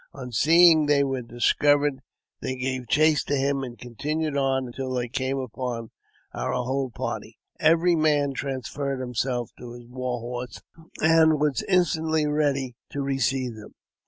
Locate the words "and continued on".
3.61-4.65